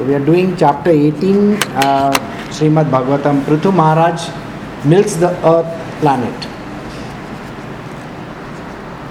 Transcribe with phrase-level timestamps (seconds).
[0.00, 2.10] So we are doing chapter 18, uh,
[2.56, 3.42] Srimad Bhagavatam.
[3.42, 4.30] Prithu Maharaj
[4.86, 5.68] milks the earth
[6.00, 6.46] planet.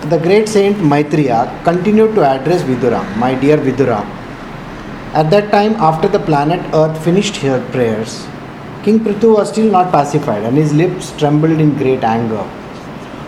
[0.09, 3.99] The great saint Maitreya continued to address Vidura, my dear Vidura.
[5.13, 8.25] At that time, after the planet Earth finished her prayers,
[8.81, 12.49] King Prithu was still not pacified and his lips trembled in great anger.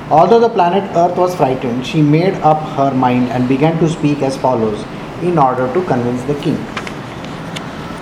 [0.09, 4.23] Although the planet Earth was frightened, she made up her mind and began to speak
[4.23, 4.83] as follows
[5.21, 6.57] in order to convince the king.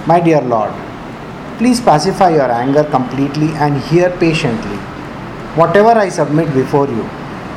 [0.10, 0.74] My dear Lord,
[1.60, 4.78] please pacify your anger completely and hear patiently.
[5.62, 7.08] Whatever I submit before you,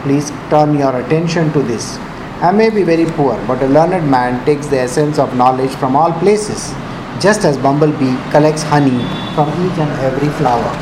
[0.03, 1.97] please turn your attention to this.
[2.43, 5.97] I may be very poor, but a learned man takes the essence of knowledge from
[5.97, 6.75] all places,
[7.23, 9.01] just as bumblebee collects honey
[9.35, 10.73] from each and every flower.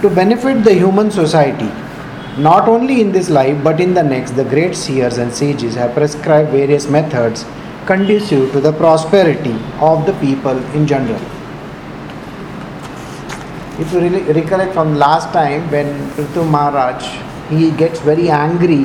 [0.00, 1.70] To benefit the human society,
[2.40, 5.92] not only in this life but in the next, the great seers and sages have
[5.92, 7.44] prescribed various methods
[7.86, 11.20] conducive to the prosperity of the people in general.
[13.80, 17.04] If you really recollect from last time when Prithu Maharaj
[17.50, 18.84] he gets very angry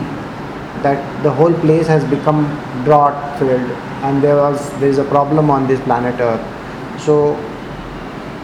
[0.84, 2.46] that the whole place has become
[2.84, 3.70] drought filled
[4.04, 7.02] and there was there is a problem on this planet Earth.
[7.02, 7.36] So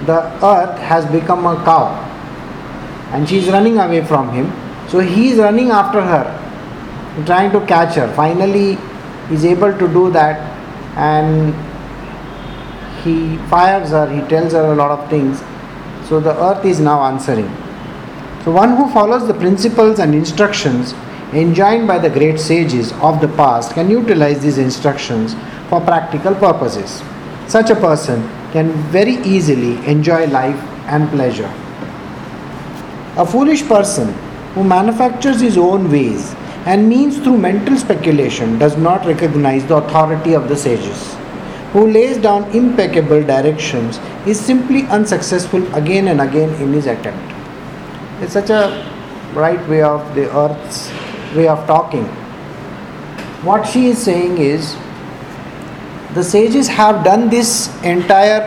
[0.06, 1.86] the earth has become a cow
[3.12, 4.52] and she is running away from him.
[4.90, 6.26] So he is running after her,
[7.26, 8.12] trying to catch her.
[8.14, 8.78] Finally,
[9.32, 10.40] is able to do that
[10.98, 11.54] and
[13.04, 15.42] he fires her, he tells her a lot of things.
[16.08, 17.48] So the earth is now answering.
[18.44, 20.94] So one who follows the principles and instructions
[21.34, 25.36] enjoined by the great sages of the past can utilize these instructions
[25.70, 27.02] for practical purposes.
[27.48, 31.52] Such a person can very easily enjoy life and pleasure.
[33.18, 34.14] A foolish person
[34.54, 40.34] who manufactures his own ways and means through mental speculation does not recognize the authority
[40.34, 41.16] of the sages.
[41.74, 47.34] Who lays down impeccable directions is simply unsuccessful again and again in his attempt.
[48.22, 48.90] It's such a
[49.34, 50.92] right way of the earth's
[51.36, 52.06] way of talking.
[53.44, 54.76] What she is saying is
[56.14, 58.44] the sages have done this entire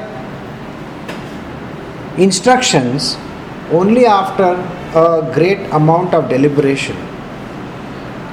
[2.17, 3.17] instructions
[3.73, 4.55] only after
[4.95, 6.97] a great amount of deliberation.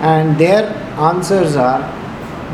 [0.04, 0.64] And their
[1.00, 1.80] answers are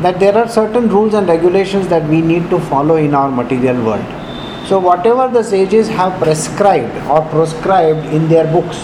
[0.02, 3.84] that there are certain rules and regulations that we need to follow in our material
[3.84, 4.04] world.
[4.68, 8.78] So, whatever the sages have prescribed or proscribed in their books,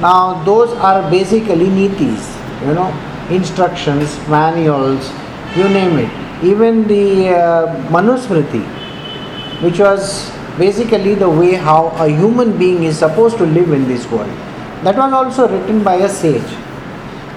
[0.00, 2.26] now those are basically nitis,
[2.62, 2.90] you know,
[3.30, 5.12] instructions, manuals,
[5.56, 6.44] you name it.
[6.44, 8.64] Even the uh, Manusmriti,
[9.62, 14.10] which was basically the way how a human being is supposed to live in this
[14.10, 14.36] world,
[14.82, 16.56] that was also written by a sage.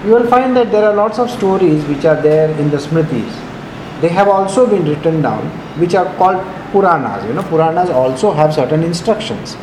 [0.04, 3.32] You will find that there are lots of stories which are there in the Smritis.
[4.00, 5.48] They have also been written down,
[5.80, 7.24] which are called Puranas.
[7.26, 9.56] You know, Puranas also have certain instructions.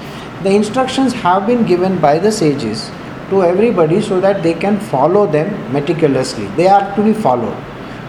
[0.43, 2.91] The instructions have been given by the sages
[3.29, 6.47] to everybody so that they can follow them meticulously.
[6.57, 7.55] They are to be followed.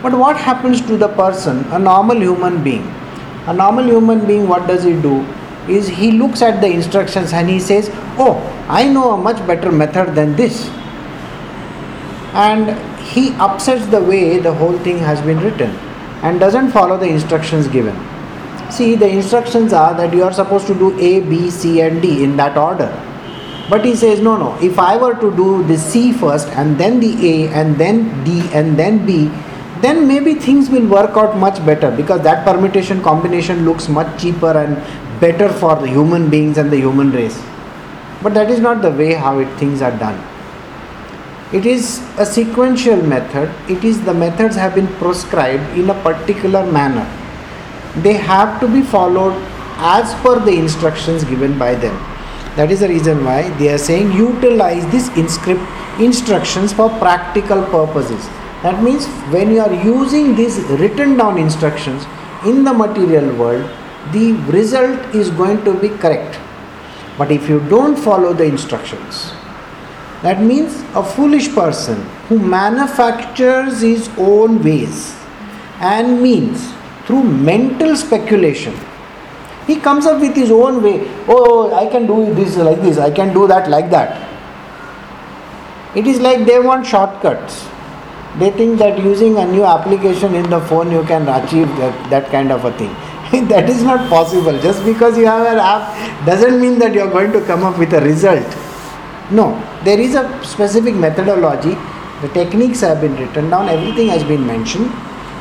[0.03, 2.93] But what happens to the person, a normal human being?
[3.47, 5.25] A normal human being, what does he do?
[5.69, 7.89] Is he looks at the instructions and he says,
[8.19, 8.35] Oh,
[8.69, 10.69] I know a much better method than this.
[12.37, 15.71] And he upsets the way the whole thing has been written
[16.23, 17.97] and doesn't follow the instructions given.
[18.71, 22.23] See, the instructions are that you are supposed to do A, B, C, and D
[22.25, 22.91] in that order.
[23.71, 27.01] But he says, no, no, if I were to do the C first and then
[27.01, 29.31] the A and then D and then B,
[29.81, 34.53] then maybe things will work out much better because that permutation combination looks much cheaper
[34.53, 34.77] and
[35.21, 37.43] better for the human beings and the human race.
[38.23, 40.36] But that is not the way how it, things are done.
[41.53, 46.67] It is a sequential method, it is the methods have been prescribed in a particular
[46.67, 47.07] manner.
[48.03, 49.35] They have to be followed
[49.79, 51.95] as per the instructions given by them.
[52.57, 55.63] That is the reason why they are saying utilize these inscript
[56.01, 58.27] instructions for practical purposes.
[58.65, 62.07] That means when you are using these written down instructions
[62.45, 63.71] in the material world,
[64.13, 66.41] the result is going to be correct.
[67.17, 69.36] But if you don't follow the instructions,
[70.27, 75.15] that means a foolish person who manufactures his own ways
[75.81, 76.73] and means
[77.05, 78.75] through mental speculation.
[79.69, 80.97] He comes up with his own way.
[81.29, 84.27] Oh, I can do this like this, I can do that like that.
[85.97, 87.65] It is like they want shortcuts.
[88.41, 92.31] They think that using a new application in the phone you can achieve that, that
[92.33, 92.95] kind of a thing.
[93.49, 94.59] that is not possible.
[94.61, 97.79] Just because you have an app doesn't mean that you are going to come up
[97.79, 98.66] with a result.
[99.31, 101.75] No, there is a specific methodology.
[102.23, 104.91] The techniques have been written down, everything has been mentioned.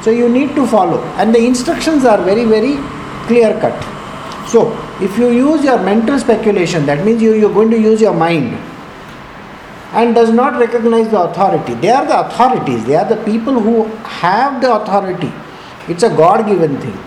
[0.03, 2.75] So you need to follow, and the instructions are very, very
[3.27, 3.77] clear cut.
[4.49, 4.71] So
[5.01, 8.53] if you use your mental speculation, that means you, you're going to use your mind
[9.93, 11.73] and does not recognize the authority.
[11.75, 15.31] They are the authorities, they are the people who have the authority.
[15.87, 16.97] It's a God given thing.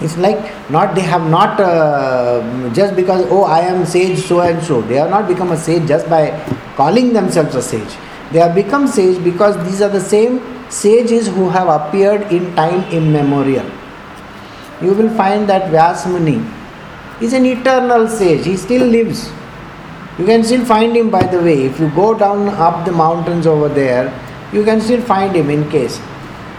[0.00, 0.38] It's like
[0.70, 4.82] not they have not uh, just because oh I am sage so and so.
[4.82, 6.30] They have not become a sage just by
[6.76, 7.96] calling themselves a sage.
[8.32, 12.82] They have become sage because these are the same sages who have appeared in time
[12.92, 13.64] immemorial.
[14.82, 16.44] You will find that Vyasmuni
[17.22, 18.44] is an eternal sage.
[18.44, 19.30] He still lives.
[20.18, 21.64] You can still find him by the way.
[21.64, 24.12] If you go down up the mountains over there,
[24.52, 25.98] you can still find him in case.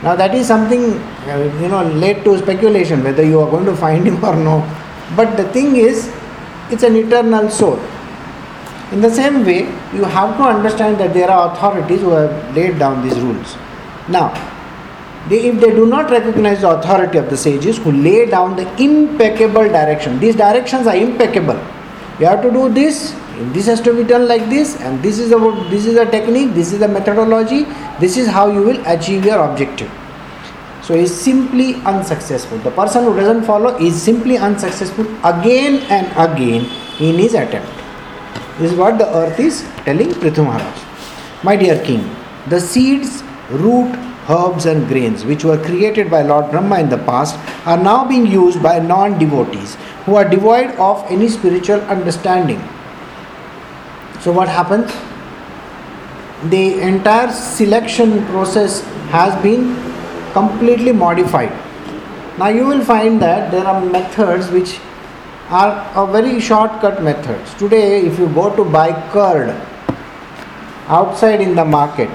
[0.02, 4.08] Now that is something you know led to speculation whether you are going to find
[4.08, 4.60] him or no.
[5.16, 6.12] But the thing is,
[6.70, 7.80] it's an eternal soul.
[8.92, 9.62] In the same way,
[9.94, 13.56] you have to understand that there are authorities who have laid down these rules.
[14.08, 14.34] Now,
[15.28, 18.66] they, if they do not recognize the authority of the sages who lay down the
[18.82, 21.60] impeccable direction, these directions are impeccable.
[22.20, 23.14] You have to do this,
[23.54, 26.54] this has to be done like this, and this is about this is a technique,
[26.54, 27.64] this is a methodology,
[28.00, 29.92] this is how you will achieve your objective.
[30.88, 32.60] So is simply unsuccessful.
[32.60, 36.64] The person who doesn't follow is simply unsuccessful again and again
[37.02, 37.70] in his attempt.
[38.58, 41.44] This is what the earth is telling Prithu Maharaj.
[41.44, 42.10] My dear king,
[42.48, 43.94] the seeds, root,
[44.30, 47.36] herbs, and grains which were created by Lord Brahma in the past
[47.68, 49.76] are now being used by non devotees
[50.06, 52.62] who are devoid of any spiritual understanding.
[54.22, 54.90] So, what happens?
[56.50, 58.82] The entire selection process
[59.12, 59.87] has been
[60.34, 61.52] completely modified.
[62.38, 64.80] Now, you will find that there are methods which
[65.50, 67.54] are a very shortcut methods.
[67.56, 69.50] Today, if you go to buy curd
[70.88, 72.10] outside in the market,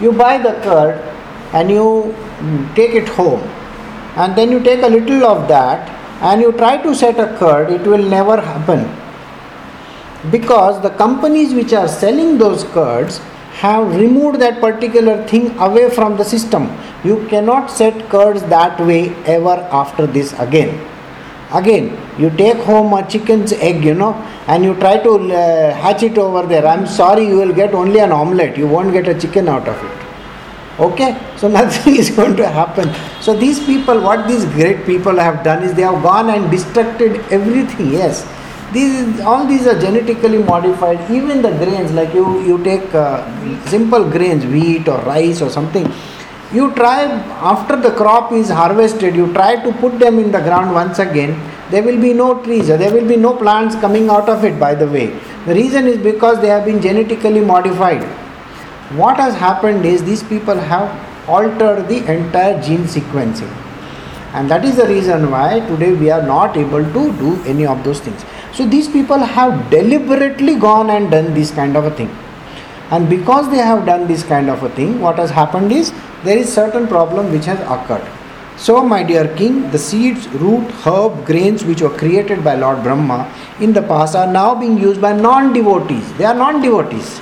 [0.00, 0.98] you buy the curd
[1.52, 3.40] and you mm, take it home,
[4.16, 5.88] and then you take a little of that
[6.22, 8.84] and you try to set a curd, it will never happen
[10.30, 13.20] because the companies which are selling those curds
[13.62, 16.68] have removed that particular thing away from the system.
[17.04, 20.86] You cannot set curds that way ever after this again.
[21.52, 24.14] Again you take home a chicken's egg you know
[24.46, 26.66] and you try to uh, hatch it over there.
[26.66, 28.56] I'm sorry you will get only an omelette.
[28.56, 30.80] You won't get a chicken out of it.
[30.80, 31.10] Okay?
[31.36, 32.94] So nothing is going to happen.
[33.20, 37.30] So these people what these great people have done is they have gone and destructed
[37.30, 37.92] everything.
[37.92, 38.26] Yes
[38.72, 43.18] these all these are genetically modified even the grains like you you take uh,
[43.66, 45.92] simple grains wheat or rice or something.
[46.52, 47.02] You try
[47.54, 51.34] after the crop is harvested you try to put them in the ground once again
[51.70, 54.58] there will be no trees or there will be no plants coming out of it
[54.58, 55.06] by the way.
[55.46, 58.02] The reason is because they have been genetically modified.
[59.02, 60.88] What has happened is these people have
[61.28, 63.52] altered the entire gene sequencing.
[64.32, 67.82] And that is the reason why today we are not able to do any of
[67.84, 72.10] those things so these people have deliberately gone and done this kind of a thing.
[72.90, 75.92] And because they have done this kind of a thing what has happened is
[76.24, 78.06] there is certain problem which has occurred.
[78.56, 83.18] So my dear king the seeds root herb grains which were created by lord brahma
[83.58, 87.20] in the past are now being used by non devotees they are non devotees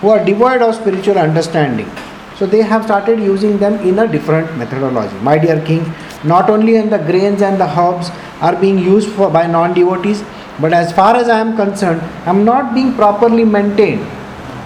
[0.00, 1.90] who are devoid of spiritual understanding.
[2.38, 5.16] So they have started using them in a different methodology.
[5.18, 5.92] My dear king
[6.24, 10.22] not only in the grains and the herbs are being used for by non devotees
[10.60, 14.04] but as far as i am concerned i am not being properly maintained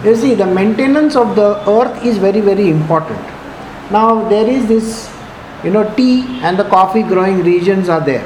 [0.05, 3.21] you see, the maintenance of the earth is very, very important.
[3.91, 5.13] Now, there is this,
[5.65, 8.25] you know, tea and the coffee growing regions are there.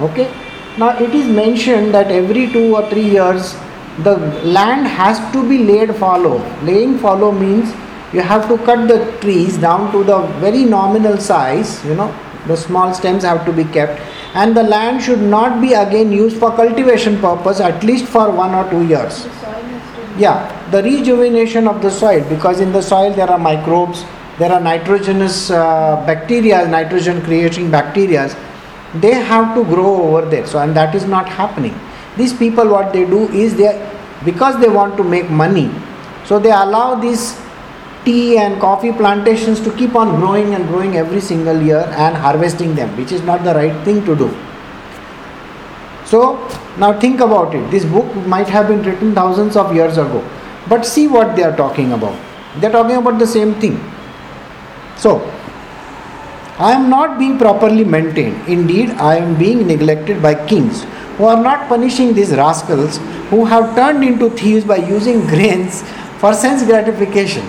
[0.00, 0.30] Okay?
[0.76, 3.54] Now, it is mentioned that every two or three years
[4.00, 6.36] the land has to be laid fallow.
[6.62, 7.72] Laying fallow means
[8.12, 12.14] you have to cut the trees down to the very nominal size, you know,
[12.46, 13.98] the small stems have to be kept,
[14.34, 18.54] and the land should not be again used for cultivation purpose at least for one
[18.54, 19.26] or two years.
[20.18, 24.04] Yeah the rejuvenation of the soil because in the soil there are microbes
[24.38, 28.22] there are nitrogenous uh, bacteria nitrogen creating bacteria
[29.04, 31.78] they have to grow over there so and that is not happening.
[32.16, 33.70] These people what they do is they
[34.24, 35.70] because they want to make money
[36.24, 37.38] so they allow these
[38.04, 42.74] tea and coffee plantations to keep on growing and growing every single year and harvesting
[42.74, 44.30] them which is not the right thing to do
[46.12, 46.20] so
[46.78, 47.70] now think about it.
[47.70, 50.22] This book might have been written thousands of years ago.
[50.68, 52.18] But see what they are talking about.
[52.60, 53.78] They are talking about the same thing.
[54.96, 55.20] So,
[56.58, 58.46] I am not being properly maintained.
[58.48, 60.84] Indeed, I am being neglected by kings
[61.16, 62.98] who are not punishing these rascals
[63.30, 65.82] who have turned into thieves by using grains
[66.18, 67.46] for sense gratification.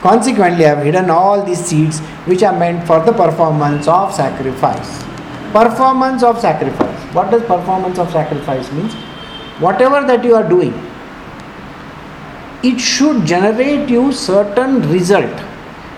[0.00, 5.02] Consequently, I have hidden all these seeds which are meant for the performance of sacrifice.
[5.52, 7.00] Performance of sacrifice.
[7.14, 8.94] What does performance of sacrifice means?
[9.58, 10.72] Whatever that you are doing,
[12.62, 15.38] it should generate you certain result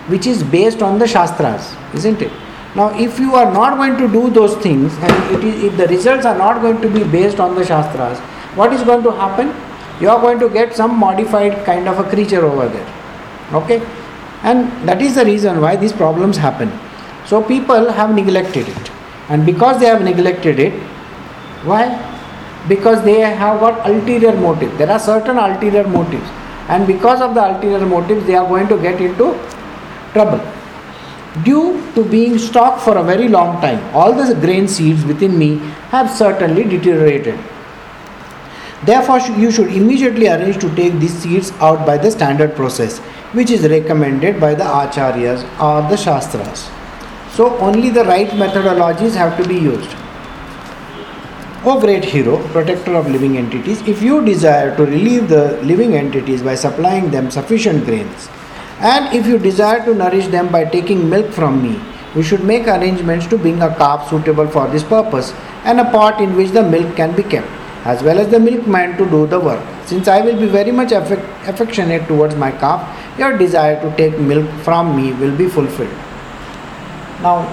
[0.07, 2.31] which is based on the shastras, isn't it?
[2.75, 6.37] Now, if you are not going to do those things and if the results are
[6.37, 8.19] not going to be based on the shastras,
[8.57, 9.53] what is going to happen?
[10.01, 13.02] You are going to get some modified kind of a creature over there.
[13.53, 13.79] Okay?
[14.43, 16.71] And that is the reason why these problems happen.
[17.25, 18.91] So, people have neglected it.
[19.29, 20.73] And because they have neglected it,
[21.63, 21.83] why?
[22.67, 24.77] Because they have got ulterior motive.
[24.77, 26.29] There are certain ulterior motives.
[26.67, 29.39] And because of the ulterior motives, they are going to get into
[30.11, 30.41] trouble
[31.41, 35.57] due to being stocked for a very long time all the grain seeds within me
[35.89, 37.39] have certainly deteriorated
[38.85, 42.99] therefore you should immediately arrange to take these seeds out by the standard process
[43.39, 46.69] which is recommended by the acharyas or the shastras.
[47.35, 49.95] So only the right methodologies have to be used.
[51.65, 56.43] O great hero, protector of living entities, if you desire to relieve the living entities
[56.43, 58.27] by supplying them sufficient grains,
[58.79, 61.81] and if you desire to nourish them by taking milk from me,
[62.15, 66.21] we should make arrangements to bring a calf suitable for this purpose and a pot
[66.21, 67.47] in which the milk can be kept,
[67.85, 69.61] as well as the milkman to do the work.
[69.85, 72.87] Since I will be very much affec- affectionate towards my calf,
[73.19, 75.97] your desire to take milk from me will be fulfilled.
[77.21, 77.47] Now,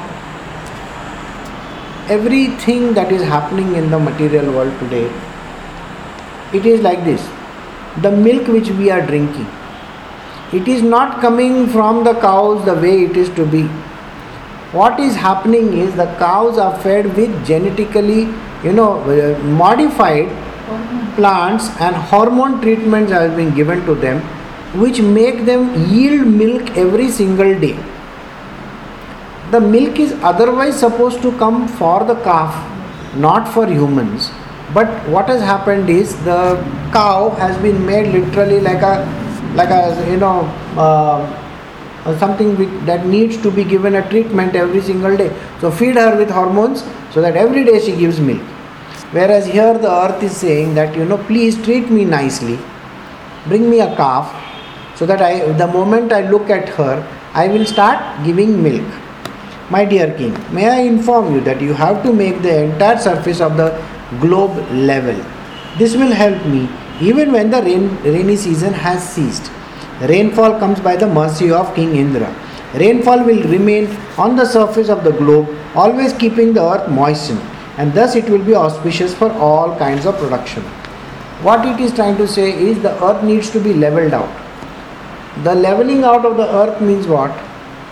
[2.08, 5.10] everything that is happening in the material world today,
[6.52, 7.28] it is like this.
[8.02, 9.48] The milk which we are drinking,
[10.52, 13.68] it is not coming from the cows the way it is to be.
[14.72, 18.28] What is happening is the cows are fed with genetically,
[18.62, 19.00] you know,
[19.42, 20.28] modified
[21.16, 24.20] plants and hormone treatments have been given to them
[24.74, 27.76] which make them yield milk every single day.
[29.50, 32.54] The milk is otherwise supposed to come for the calf,
[33.16, 34.30] not for humans.
[34.72, 36.62] But what has happened is the
[36.92, 39.04] cow has been made literally like a
[39.56, 40.42] like a you know
[40.76, 41.49] uh,
[42.18, 45.30] something which, that needs to be given a treatment every single day.
[45.60, 48.42] So feed her with hormones so that every day she gives milk.
[49.12, 52.58] Whereas here the earth is saying that you know please treat me nicely,
[53.46, 54.30] bring me a calf,
[54.96, 58.86] so that I the moment I look at her I will start giving milk.
[59.70, 63.40] My dear king, may I inform you that you have to make the entire surface
[63.40, 63.68] of the
[64.20, 65.14] globe level.
[65.78, 66.68] This will help me
[67.00, 69.50] even when the rain, rainy season has ceased.
[70.00, 72.34] Rainfall comes by the mercy of King Indra.
[72.74, 77.40] Rainfall will remain on the surface of the globe, always keeping the earth moistened,
[77.76, 80.62] and thus it will be auspicious for all kinds of production.
[81.42, 84.30] What it is trying to say is the earth needs to be leveled out.
[85.44, 87.32] The leveling out of the earth means what?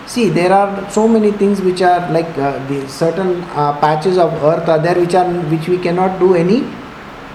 [0.07, 4.33] See, there are so many things which are like uh, the certain uh, patches of
[4.43, 6.63] earth are there which are which we cannot do any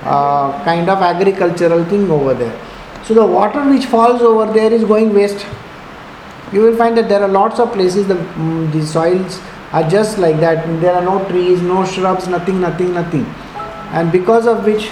[0.04, 2.60] uh, kind of agricultural thing over there.
[3.06, 5.46] So the water which falls over there is going waste.
[6.54, 9.40] You will find that there are lots of places the mm, the soils
[9.72, 10.66] are just like that.
[10.82, 13.26] There are no trees, no shrubs, nothing, nothing, nothing,
[13.92, 14.90] and because of which.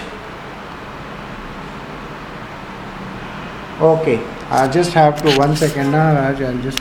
[3.79, 4.17] Okay,
[4.49, 6.41] I just have to one second, now, Raj.
[6.41, 6.79] I'll just.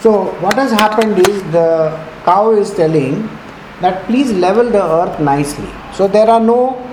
[0.00, 3.28] So what has happened is the cow is telling
[3.80, 5.68] that please level the earth nicely.
[5.92, 6.87] So there are no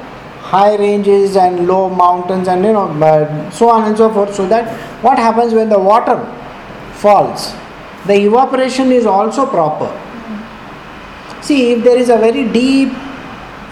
[0.55, 2.87] high ranges and low mountains and you know
[3.59, 4.33] so on and so forth.
[4.39, 4.65] So that
[5.07, 6.17] what happens when the water
[7.03, 7.53] falls,
[8.05, 9.89] the evaporation is also proper.
[11.41, 12.93] See, if there is a very deep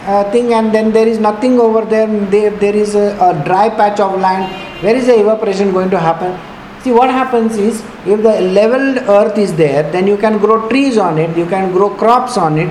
[0.05, 3.69] uh, thing and then there is nothing over there, there, there is a, a dry
[3.69, 4.51] patch of land,
[4.83, 6.37] where is the evaporation going to happen?
[6.83, 10.97] See, what happens is if the leveled earth is there, then you can grow trees
[10.97, 12.69] on it, you can grow crops on it.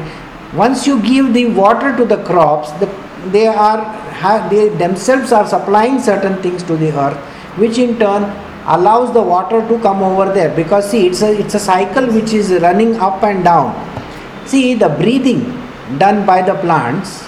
[0.55, 2.87] Once you give the water to the crops, the,
[3.31, 3.81] they are
[4.49, 7.19] they themselves are supplying certain things to the earth,
[7.59, 8.23] which in turn
[8.67, 10.55] allows the water to come over there.
[10.55, 13.75] Because see, it's a it's a cycle which is running up and down.
[14.47, 15.43] See the breathing
[15.99, 17.25] done by the plants,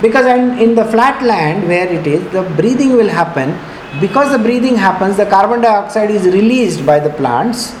[0.00, 0.26] because
[0.66, 3.58] in the flat land where it is, the breathing will happen
[4.00, 7.74] because the breathing happens the carbon dioxide is released by the plants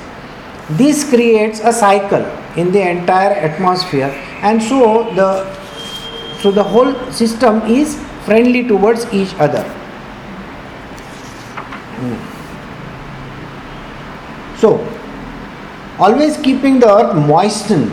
[0.70, 2.24] this creates a cycle
[2.56, 4.08] in the entire atmosphere
[4.42, 5.28] and so the
[6.40, 7.96] so the whole system is
[8.28, 9.62] friendly towards each other
[12.00, 12.18] hmm.
[14.64, 14.72] so
[16.08, 17.90] always keeping the earth moistened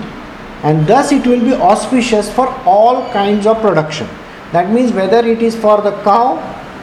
[0.69, 4.07] and thus it will be auspicious for all kinds of production
[4.51, 6.27] that means whether it is for the cow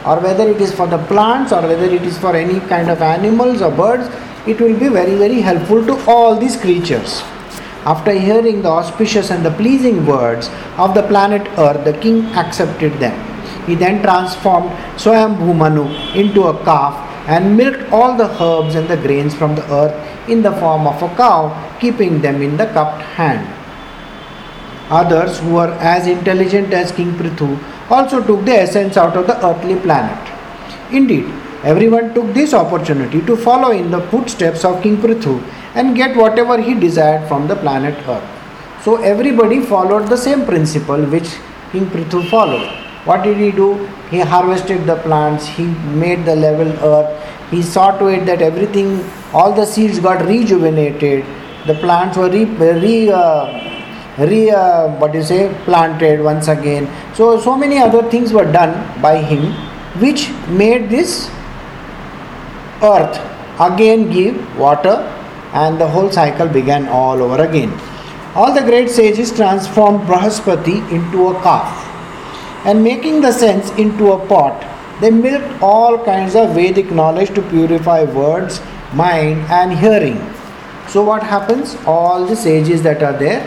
[0.05, 3.01] or whether it is for the plants or whether it is for any kind of
[3.01, 4.13] animals or birds,
[4.45, 7.21] it will be very, very helpful to all these creatures.
[7.85, 12.93] After hearing the auspicious and the pleasing words of the planet Earth, the king accepted
[12.99, 13.32] them.
[13.65, 18.97] He then transformed Swayambhu Manu into a calf and milked all the herbs and the
[18.97, 23.01] grains from the earth in the form of a cow, keeping them in the cupped
[23.01, 23.47] hand.
[24.89, 27.57] Others who were as intelligent as King Prithu
[27.89, 30.31] also took the essence out of the earthly planet.
[30.91, 31.25] Indeed,
[31.63, 35.41] everyone took this opportunity to follow in the footsteps of King Prithu
[35.73, 38.29] and get whatever he desired from the planet Earth.
[38.83, 41.37] So everybody followed the same principle which
[41.71, 42.82] King Prithu followed.
[43.05, 43.85] What did he do?
[44.09, 45.65] He harvested the plants, he
[46.03, 51.25] made the level earth, he saw to it that everything, all the seeds got rejuvenated,
[51.67, 53.63] the plants were re, re uh,
[54.19, 56.89] re uh, what do you say planted once again.
[57.15, 59.53] So so many other things were done by him
[59.99, 61.29] which made this
[62.81, 63.19] earth
[63.59, 64.97] again give water
[65.53, 67.71] and the whole cycle began all over again.
[68.35, 71.92] All the great sages transformed brahaspati into a calf
[72.65, 74.69] and making the sense into a pot
[75.01, 78.61] they milked all kinds of vedic knowledge to purify words
[78.93, 80.21] mind and hearing
[80.87, 83.41] so what happens all the sages that are there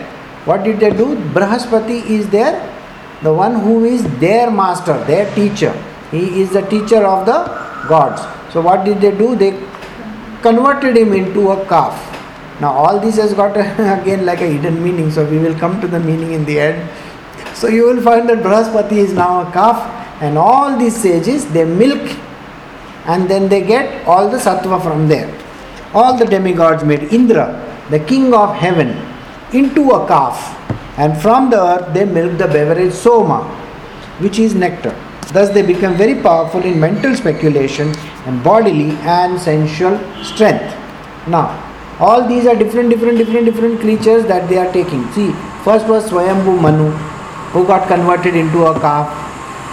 [0.47, 1.07] what did they do?
[1.35, 2.55] Brahaspati is there,
[3.21, 5.73] the one who is their master, their teacher.
[6.09, 7.39] He is the teacher of the
[7.89, 8.21] gods.
[8.53, 9.35] So, what did they do?
[9.35, 9.51] They
[10.41, 11.99] converted him into a calf.
[12.61, 13.65] Now, all this has got a,
[14.01, 16.89] again like a hidden meaning, so we will come to the meaning in the end.
[17.57, 19.77] So, you will find that Brahaspati is now a calf,
[20.21, 22.17] and all these sages they milk
[23.07, 25.27] and then they get all the sattva from there.
[25.93, 27.47] All the demigods made Indra,
[27.89, 28.89] the king of heaven,
[29.53, 30.37] into a calf,
[30.99, 33.43] and from the earth they milk the beverage soma,
[34.19, 34.95] which is nectar.
[35.31, 37.93] Thus, they become very powerful in mental speculation
[38.25, 40.73] and bodily and sensual strength.
[41.27, 41.63] Now,
[41.99, 45.09] all these are different, different, different, different creatures that they are taking.
[45.11, 45.31] See,
[45.63, 46.91] first was Swayambhu Manu,
[47.51, 49.07] who got converted into a calf.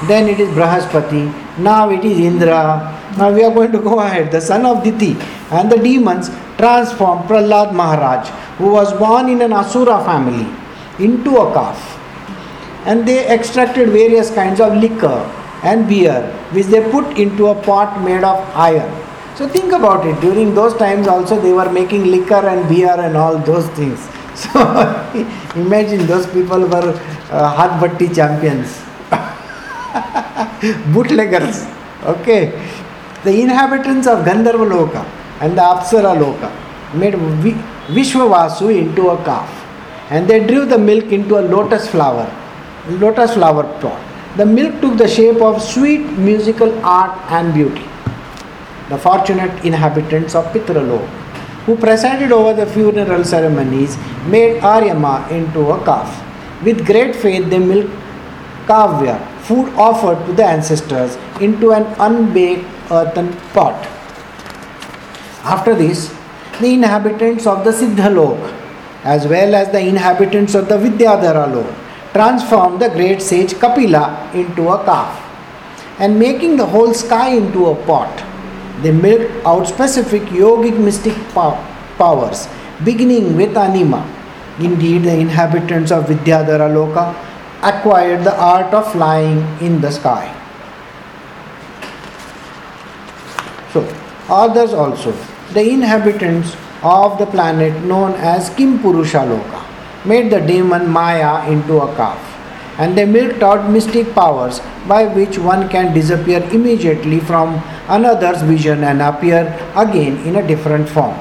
[0.09, 1.59] Then it is Brahaspati.
[1.59, 3.01] Now it is Indra.
[3.17, 4.31] Now we are going to go ahead.
[4.33, 5.17] The son of Diti
[5.51, 10.47] and the demons transformed Prahlad Maharaj who was born in an Asura family
[11.05, 11.79] into a calf.
[12.87, 15.19] And they extracted various kinds of liquor
[15.63, 18.91] and beer which they put into a pot made of iron.
[19.37, 20.21] So think about it.
[20.21, 24.09] During those times also they were making liquor and beer and all those things.
[24.35, 24.61] So
[25.55, 26.93] imagine those people were
[27.31, 28.83] uh, hot batti champions,
[30.95, 31.67] bootleggers.
[32.05, 32.53] Okay,
[33.25, 35.05] the inhabitants of Gandharva Loka
[35.41, 36.51] and the Apsara Loka
[36.95, 39.51] made Vishwavasu into a calf
[40.11, 42.27] and they drew the milk into a lotus flower,
[42.89, 44.01] lotus flower pot.
[44.37, 47.85] The milk took the shape of sweet musical art and beauty.
[48.89, 51.07] The fortunate inhabitants of Pitralok,
[51.67, 56.24] who presided over the funeral ceremonies, made Aryama into a calf.
[56.65, 57.93] With great faith, they milked
[58.67, 63.87] kavya, food offered to the ancestors, into an unbaked earthen pot.
[65.45, 66.15] After this,
[66.61, 68.65] the inhabitants of the Siddhalok
[69.05, 74.69] as well as the inhabitants of the Vidyadhara lok transformed the great sage Kapila into
[74.71, 75.21] a calf
[75.99, 78.25] and making the whole sky into a pot.
[78.83, 82.49] They milked out specific yogic mystic powers
[82.83, 84.03] beginning with Anima.
[84.59, 87.15] Indeed, the inhabitants of Vidyadhara Loka
[87.63, 90.31] acquired the art of flying in the sky.
[93.73, 93.83] So,
[94.29, 95.13] others also
[95.53, 99.25] the inhabitants of the planet known as Kimpurusha
[100.05, 102.21] made the demon Maya into a calf,
[102.79, 108.85] and they milked out mystic powers by which one can disappear immediately from another's vision
[108.85, 111.19] and appear again in a different form.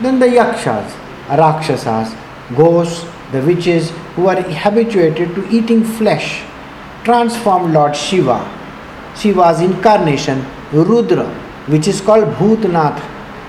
[0.00, 0.94] Then the Yakshas,
[1.28, 2.14] Rakshasas,
[2.56, 6.42] ghosts, the witches who are habituated to eating flesh,
[7.04, 8.38] transformed Lord Shiva,
[9.16, 11.26] Shiva's incarnation, Rudra,
[11.66, 13.02] which is called Bhutnath,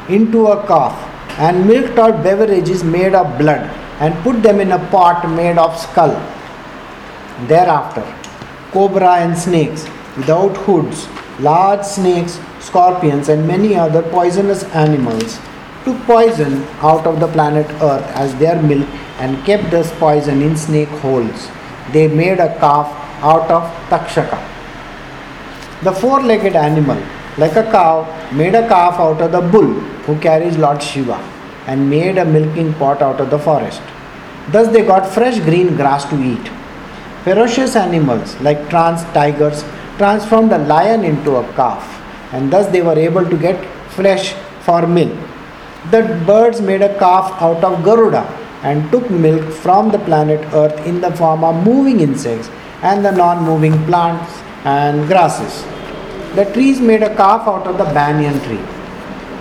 [0.10, 0.93] into a calf
[1.39, 3.62] and milked out beverages made of blood
[3.99, 6.13] and put them in a pot made of skull.
[7.47, 8.05] Thereafter,
[8.71, 11.08] cobra and snakes without hoods,
[11.39, 15.39] large snakes, scorpions, and many other poisonous animals
[15.86, 18.88] took poison out of the planet Earth as their milk
[19.19, 21.50] and kept this poison in snake holes.
[21.93, 22.88] They made a calf
[23.21, 24.39] out of takshaka.
[25.84, 27.02] The four legged animal,
[27.38, 27.95] like a cow,
[28.34, 29.74] made a calf out of the bull
[30.08, 31.17] who carries Lord Shiva
[31.67, 33.82] and made a milking pot out of the forest.
[34.50, 36.52] Thus they got fresh green grass to eat.
[37.24, 39.63] Ferocious animals like trans tigers
[39.98, 41.84] transformed a lion into a calf,
[42.32, 45.24] and thus they were able to get flesh for milk.
[45.91, 48.24] The birds made a calf out of Garuda
[48.63, 52.50] and took milk from the planet Earth in the form of moving insects
[52.82, 55.63] and the non moving plants and grasses.
[56.36, 58.63] The trees made a calf out of the banyan tree,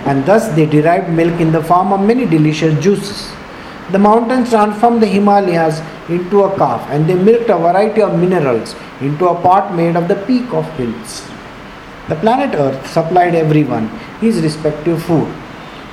[0.05, 3.31] and thus they derived milk in the form of many delicious juices.
[3.91, 8.75] The mountains transformed the Himalayas into a calf, and they milked a variety of minerals
[9.01, 11.27] into a pot made of the peak of hills.
[12.07, 13.87] The planet Earth supplied everyone
[14.21, 15.33] his respective food.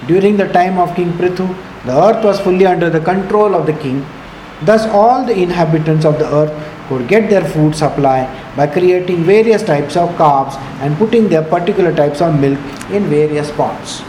[0.07, 1.47] During the time of King Prithu,
[1.85, 4.05] the earth was fully under the control of the king.
[4.62, 6.53] Thus, all the inhabitants of the earth
[6.88, 11.95] could get their food supply by creating various types of calves and putting their particular
[11.95, 12.59] types of milk
[12.91, 14.03] in various pots.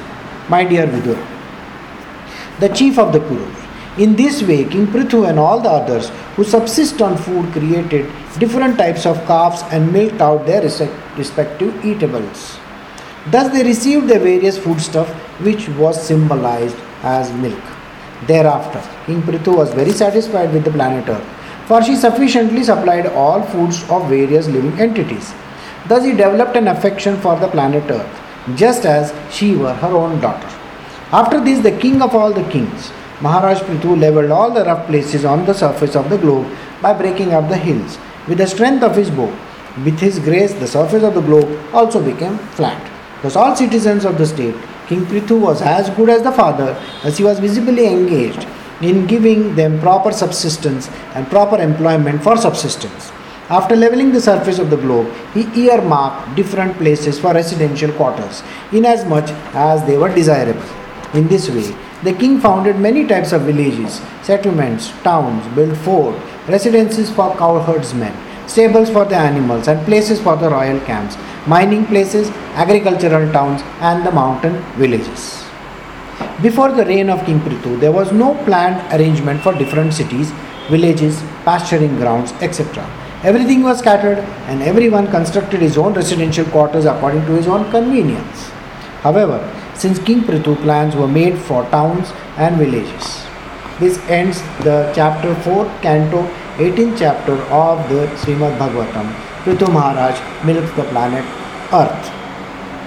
[0.49, 1.25] My dear Vidura,
[2.59, 3.51] the chief of the Kuru.
[3.97, 8.77] In this way, King Prithu and all the others who subsist on food created different
[8.77, 12.57] types of calves and milked out their respective eatables.
[13.31, 15.09] Thus, they received the various foodstuff,
[15.41, 17.61] which was symbolized as milk.
[18.27, 21.25] Thereafter, King Prithu was very satisfied with the planet Earth,
[21.65, 25.33] for she sufficiently supplied all foods of various living entities.
[25.87, 28.21] Thus, he developed an affection for the planet Earth,
[28.55, 30.49] just as she were her own daughter.
[31.11, 35.23] After this, the king of all the kings, Maharaj Prithu leveled all the rough places
[35.23, 36.47] on the surface of the globe
[36.81, 37.97] by breaking up the hills.
[38.27, 39.33] With the strength of his bow,
[39.85, 42.92] with his grace, the surface of the globe also became flat.
[43.23, 44.55] Thus, all citizens of the state,
[44.87, 48.45] King Prithu was as good as the father, as he was visibly engaged
[48.81, 53.13] in giving them proper subsistence and proper employment for subsistence.
[53.49, 59.29] After leveling the surface of the globe, he earmarked different places for residential quarters, inasmuch
[59.53, 60.63] as they were desirable.
[61.13, 67.09] In this way, the king founded many types of villages, settlements, towns, built forts, residences
[67.09, 68.13] for cowherdsmen,
[68.47, 74.05] stables for the animals, and places for the royal camps, mining places, agricultural towns, and
[74.05, 75.43] the mountain villages.
[76.41, 80.31] Before the reign of King Prithu, there was no planned arrangement for different cities,
[80.69, 82.85] villages, pasturing grounds, etc.
[83.23, 88.49] Everything was scattered, and everyone constructed his own residential quarters according to his own convenience.
[89.01, 89.39] However,
[89.75, 93.25] since King Prithu plans were made for towns and villages.
[93.79, 96.23] This ends the chapter 4, canto
[96.57, 99.13] 18th chapter of the Srimad Bhagavatam.
[99.43, 101.25] Prithu Maharaj milks the planet
[101.73, 102.11] Earth.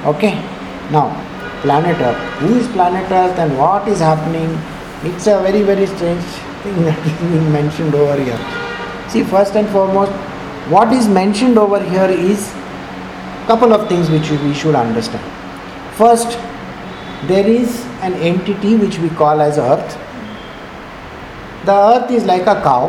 [0.07, 0.35] Okay,
[0.91, 1.07] now
[1.63, 2.17] planet Earth.
[2.41, 4.51] Who is planet Earth and what is happening?
[5.03, 6.23] It's a very, very strange
[6.63, 8.39] thing that is being mentioned over here.
[9.09, 10.13] See, first and foremost,
[10.71, 12.53] what is mentioned over here is
[13.47, 15.25] couple of things which we should understand.
[15.95, 16.33] First,
[17.29, 19.97] there is an entity which we call as earth.
[21.65, 22.83] The earth is like a cow,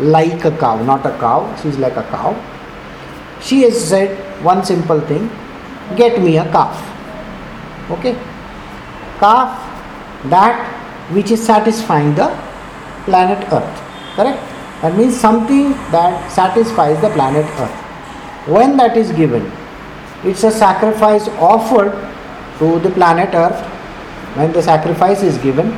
[0.00, 2.34] like a cow, not a cow, she is like a cow.
[3.40, 5.30] She has said one simple thing
[5.96, 6.78] get me a calf.
[7.90, 8.14] Okay?
[9.18, 10.76] Calf, that
[11.12, 12.28] which is satisfying the
[13.04, 13.80] planet earth.
[14.14, 14.40] Correct?
[14.82, 17.76] That means something that satisfies the planet earth.
[18.46, 19.50] When that is given,
[20.24, 21.92] it's a sacrifice offered
[22.58, 23.58] to the planet Earth,
[24.36, 25.72] when the sacrifice is given,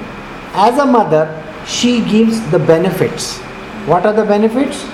[0.52, 1.24] as a mother,
[1.64, 3.40] she gives the benefits.
[3.86, 4.84] What are the benefits?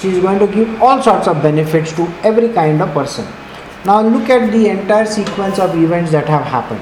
[0.00, 3.26] She is going to give all sorts of benefits to every kind of person.
[3.84, 6.80] Now, look at the entire sequence of events that have happened.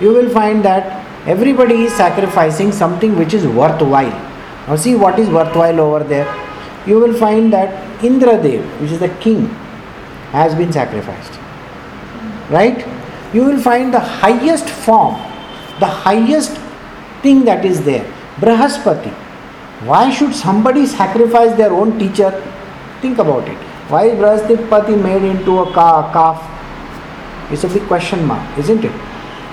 [0.00, 4.10] You will find that everybody is sacrificing something which is worthwhile.
[4.68, 6.26] Now, see what is worthwhile over there.
[6.86, 9.46] You will find that Indradev, which is the king,
[10.32, 11.38] has been sacrificed.
[12.50, 12.86] Right?
[13.32, 15.14] you will find the highest form,
[15.80, 16.58] the highest
[17.22, 18.04] thing that is there.
[18.36, 19.12] Brahaspati.
[19.84, 22.30] Why should somebody sacrifice their own teacher?
[23.00, 23.56] Think about it.
[23.88, 24.20] Why is
[25.02, 26.48] made into a calf?
[27.52, 28.92] It's a big question mark, isn't it?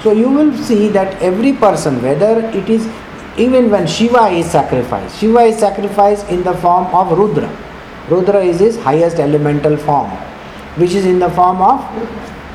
[0.04, 2.88] So you will see that every person, whether it is
[3.38, 7.50] even when Shiva is sacrificed, Shiva is sacrificed in the form of Rudra.
[8.10, 10.10] Rudra is his highest elemental form,
[10.78, 11.82] which is in the form of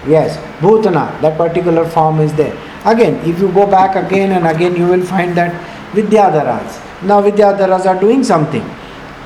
[0.07, 2.55] Yes, Bhutana, that particular form is there.
[2.85, 5.53] Again, if you go back again and again, you will find that
[5.93, 6.84] Vidyadharas.
[7.05, 8.65] Now, Vidyadharas are doing something.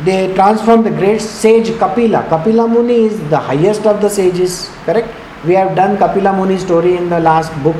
[0.04, 2.28] They transform the great sage Kapila.
[2.28, 5.08] Kapila Muni is the highest of the sages, correct?
[5.44, 7.76] We have done Kapila Muni story in the last book.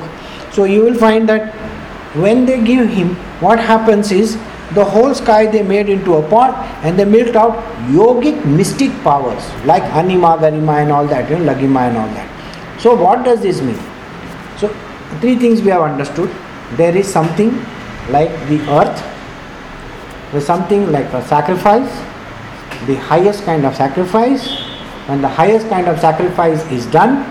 [0.53, 1.55] So, you will find that
[2.15, 4.37] when they give him, what happens is
[4.75, 7.57] the whole sky they made into a pot and they milked out
[7.91, 12.81] yogic mystic powers like Anima, Garima, and all that, you know, Laghima, and all that.
[12.81, 13.79] So, what does this mean?
[14.59, 14.69] So,
[15.21, 16.31] three things we have understood.
[16.77, 17.51] There is something
[18.11, 19.03] like the earth,
[20.35, 21.91] is something like a sacrifice,
[22.87, 24.49] the highest kind of sacrifice,
[25.07, 27.25] when the highest kind of sacrifice is done,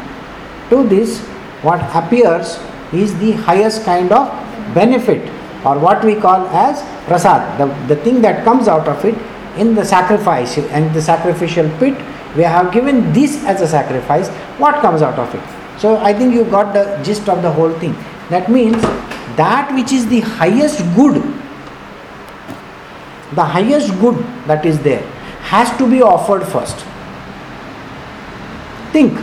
[0.70, 1.20] to this,
[1.62, 2.60] what appears
[2.94, 4.28] is the highest kind of
[4.74, 5.22] benefit
[5.66, 9.16] or what we call as prasad, the, the thing that comes out of it
[9.58, 11.96] in the sacrifice and the sacrificial pit.
[12.36, 14.30] We have given this as a sacrifice.
[14.60, 15.80] What comes out of it?
[15.80, 17.94] So I think you got the gist of the whole thing.
[18.30, 18.80] That means
[19.38, 21.22] that which is the highest good,
[23.34, 25.02] the highest good that is there,
[25.42, 26.86] has to be offered first.
[28.92, 29.18] Think.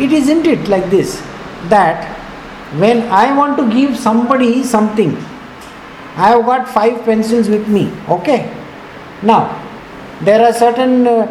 [0.00, 1.20] It isn't it like this
[1.68, 2.18] that
[2.78, 5.16] when I want to give somebody something,
[6.16, 7.92] I have got five pencils with me.
[8.08, 8.52] Okay.
[9.22, 9.58] Now,
[10.22, 11.26] there are certain uh,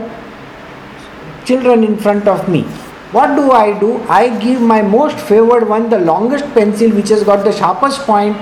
[1.45, 2.63] children in front of me.
[3.11, 3.97] What do I do?
[4.03, 8.37] I give my most favored one the longest pencil which has got the sharpest point.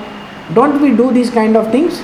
[0.53, 2.01] Don't we do these kind of things?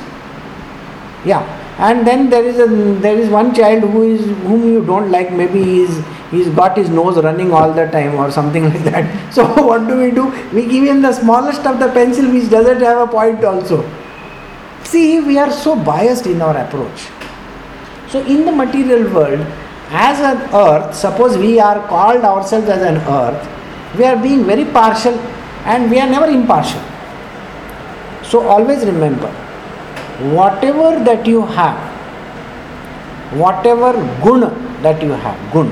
[1.26, 1.44] Yeah.
[1.78, 2.68] And then there is a
[3.02, 5.32] there is one child who is whom you don't like.
[5.32, 9.34] Maybe he's he's got his nose running all the time or something like that.
[9.34, 10.28] So what do we do?
[10.54, 13.84] We give him the smallest of the pencil which doesn't have a point also.
[14.84, 17.08] See, we are so biased in our approach.
[18.08, 19.40] So in the material world,
[19.90, 24.66] as an earth, suppose we are called ourselves as an earth, we are being very
[24.66, 25.14] partial
[25.66, 26.82] and we are never impartial.
[28.24, 29.30] So always remember,
[30.34, 31.78] whatever that you have,
[33.38, 34.42] whatever gun
[34.82, 35.70] that you have, gun,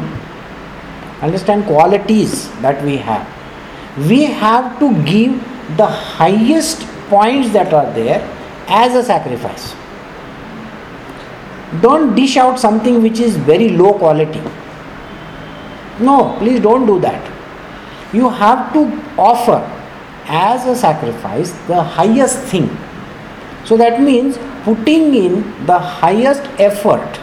[1.21, 3.27] understand qualities that we have,
[4.09, 5.31] we have to give
[5.77, 8.21] the highest points that are there
[8.67, 9.75] as a sacrifice
[11.81, 14.41] don't dish out something which is very low quality.
[15.99, 17.31] No, please don't do that.
[18.13, 18.85] You have to
[19.17, 19.59] offer
[20.25, 22.69] as a sacrifice the highest thing.
[23.65, 27.19] So that means putting in the highest effort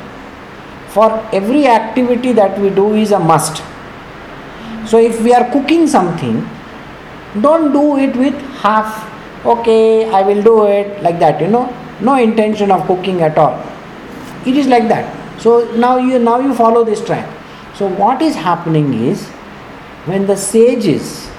[0.88, 3.62] for every activity that we do is a must.
[4.86, 6.48] So if we are cooking something,
[7.40, 9.06] don't do it with half,
[9.44, 13.62] okay, I will do it like that, you know, no intention of cooking at all
[14.46, 15.04] it is like that
[15.40, 17.28] so now you now you follow this track.
[17.74, 19.28] so what is happening is
[20.06, 21.30] when the sages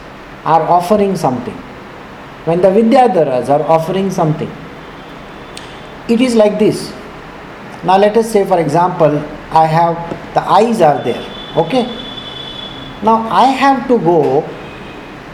[0.46, 1.56] are offering something
[2.46, 4.52] when the vidyadharas are offering something
[6.10, 6.92] it is like this.
[7.84, 9.18] Now let us say for example
[9.52, 9.96] i have
[10.36, 11.22] the eyes are there
[11.58, 11.86] okay?
[13.04, 14.48] Now i have to go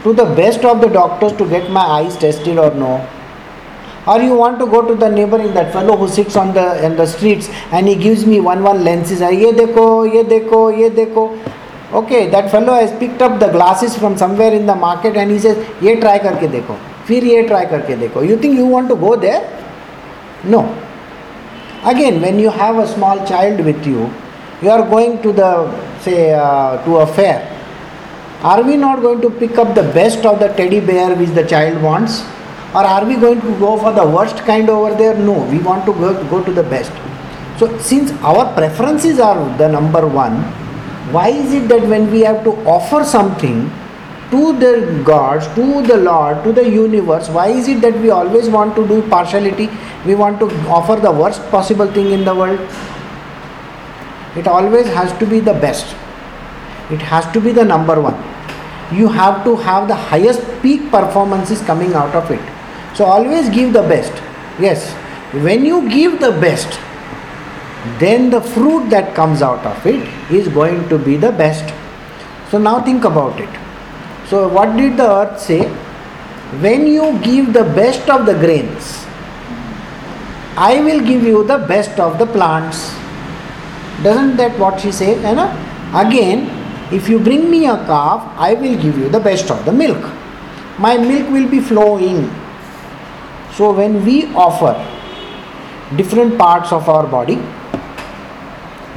[0.02, 3.06] to the best of the doctors to get my eyes tested or no?
[4.06, 6.96] Or you want to go to the neighboring that fellow who sits on the in
[6.96, 11.38] the streets and he gives me one one lenses ye dekho ye dekho ye dekho.
[11.92, 15.38] Okay that fellow has picked up the glasses from somewhere in the market and he
[15.38, 16.78] says ye try karke dekho.
[17.04, 18.26] Fir ye try karke dekho.
[18.26, 19.42] You think you want to go there
[20.44, 20.62] no
[21.84, 24.10] again when you have a small child with you
[24.62, 25.50] you are going to the
[26.00, 27.54] say uh, to a fair
[28.42, 31.44] are we not going to pick up the best of the teddy bear which the
[31.44, 32.22] child wants
[32.74, 35.14] or are we going to go for the worst kind over there?
[35.14, 36.92] No, we want to go, go to the best.
[37.58, 40.42] So, since our preferences are the number one,
[41.10, 43.70] why is it that when we have to offer something
[44.30, 48.48] to the gods, to the Lord, to the universe, why is it that we always
[48.48, 49.70] want to do partiality?
[50.04, 52.60] We want to offer the worst possible thing in the world?
[54.36, 55.96] It always has to be the best,
[56.90, 58.16] it has to be the number one.
[58.96, 62.40] You have to have the highest peak performances coming out of it
[62.98, 64.12] so always give the best.
[64.58, 64.92] Yes,
[65.44, 66.80] when you give the best,
[68.00, 71.72] then the fruit that comes out of it is going to be the best.
[72.50, 73.67] So now think about it.
[74.28, 75.68] So, what did the earth say?
[76.60, 79.04] When you give the best of the grains,
[80.56, 82.94] I will give you the best of the plants.
[84.02, 84.88] Doesn't that what she?
[84.88, 85.48] You know?
[85.94, 86.50] Again,
[86.92, 90.12] if you bring me a calf, I will give you the best of the milk.
[90.78, 92.30] My milk will be flowing
[93.58, 94.72] so, when we offer
[95.96, 97.34] different parts of our body,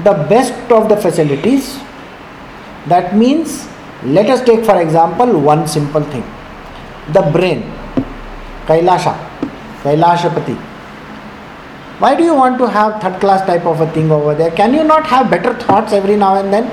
[0.04, 1.80] the best of the facilities,
[2.86, 3.68] that means,
[4.06, 7.64] let us take for example one simple thing the brain
[8.68, 9.12] Kailasha
[9.84, 10.58] Kailashpati
[12.02, 14.76] why do you want to have third class type of a thing over there can
[14.76, 16.70] you not have better thoughts every now and then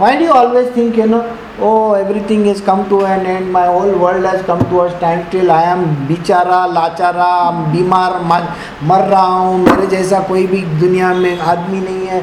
[0.00, 1.22] why do always think you know
[1.62, 1.70] oh
[2.30, 5.50] everything is come to an end my whole world has come to ours time till
[5.50, 7.28] I am बिचारा लाचारा
[7.72, 8.18] बीमार
[8.82, 12.20] मर रहा हूँ मेरे जैसा कोई भी दुनिया में आदमी नहीं है.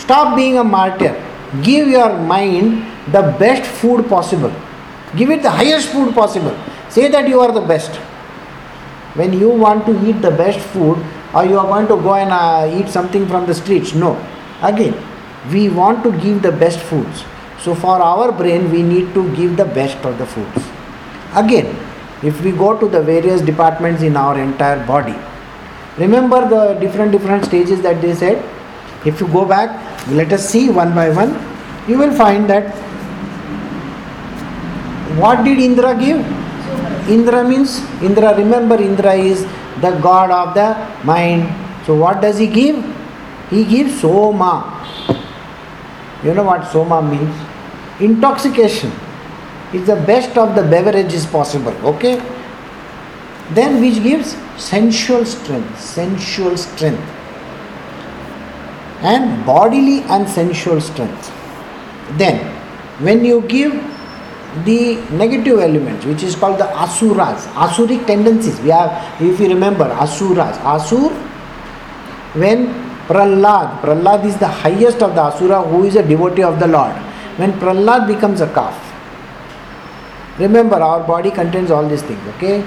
[0.00, 1.22] Stop being a martyr
[1.64, 4.52] give your mind the best food possible
[5.16, 6.56] give it the highest food possible
[6.88, 7.96] say that you are the best
[9.14, 10.98] when you want to eat the best food
[11.34, 14.12] or you are going to go and uh, eat something from the streets no
[14.62, 14.94] again
[15.52, 17.24] we want to give the best foods.
[17.60, 20.64] So for our brain, we need to give the best of the foods.
[21.34, 21.76] Again,
[22.22, 25.16] if we go to the various departments in our entire body,
[25.98, 28.42] remember the different different stages that they said.
[29.04, 29.68] If you go back,
[30.08, 31.32] let us see one by one.
[31.88, 32.74] You will find that
[35.18, 36.18] what did Indra give?
[37.08, 38.34] Indra means Indra.
[38.36, 39.44] Remember, Indra is
[39.80, 40.68] the god of the
[41.04, 41.48] mind.
[41.86, 42.84] So what does he give?
[43.50, 44.70] He gives soma.
[46.22, 47.34] You know what soma means?
[48.00, 48.90] Intoxication.
[49.72, 51.72] It's the best of the beverages possible.
[51.94, 52.22] Okay.
[53.50, 57.02] Then which gives sensual strength, sensual strength,
[59.02, 61.30] and bodily and sensual strength.
[62.12, 62.38] Then,
[63.00, 63.74] when you give
[64.64, 68.60] the negative elements, which is called the asuras, asuric tendencies.
[68.60, 70.56] We have, if you remember, asuras.
[70.58, 71.10] Asur,
[72.34, 72.68] when
[73.08, 76.92] Prahlad, Prahlad is the highest of the asura who is a devotee of the Lord.
[77.36, 78.78] When Prahlad becomes a calf,
[80.38, 82.62] remember our body contains all these things, okay?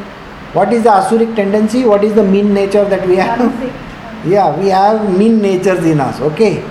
[0.53, 1.85] What is the asuric tendency?
[1.85, 3.83] What is the mean nature that we have?
[4.25, 6.61] Yeah, we have mean natures in us, okay?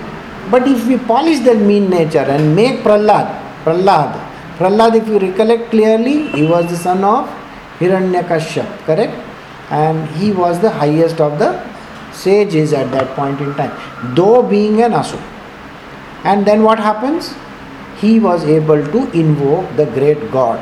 [0.51, 4.26] But if we polish that mean nature and make Prahlad, Prahlad,
[4.57, 7.29] Prahlad, if you recollect clearly, he was the son of
[7.79, 9.13] Hiranyakashyap, correct?
[9.69, 11.63] And he was the highest of the
[12.11, 13.71] sages at that point in time,
[14.15, 15.21] though being an asur.
[16.23, 17.35] And then what happens?
[17.97, 20.59] He was able to invoke the great god.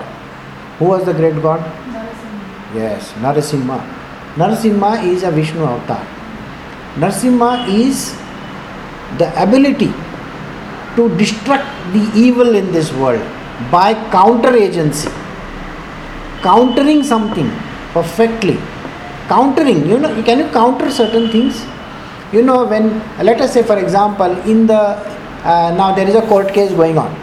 [0.79, 1.61] Who was the great god?
[1.61, 2.75] Narasimha.
[2.75, 3.79] Yes, Narasimha.
[4.35, 6.05] Narasimha is a Vishnu avatar.
[6.95, 8.13] Narasimha is
[9.17, 9.91] the ability
[10.97, 13.34] to destruct the evil in this world
[13.71, 15.09] by counter agency.
[16.41, 17.49] Countering something
[17.93, 18.57] perfectly.
[19.27, 21.65] Countering, you know, can you counter certain things?
[22.31, 24.79] You know, when, let us say, for example, in the,
[25.43, 27.13] uh, now there is a court case going on.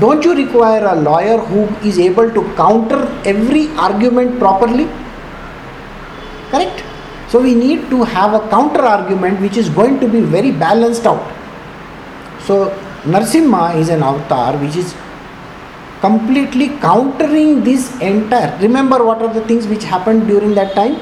[0.00, 4.84] Don't you require a lawyer who is able to counter every argument properly?
[6.50, 6.84] Correct?
[7.28, 11.06] So we need to have a counter argument which is going to be very balanced
[11.06, 11.26] out.
[12.42, 14.94] So Narsimha is an avatar which is
[16.00, 18.56] completely countering this entire.
[18.60, 20.96] Remember what are the things which happened during that time?